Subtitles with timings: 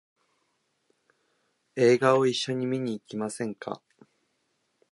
[1.75, 3.83] 映画を一緒に見に行きませんか？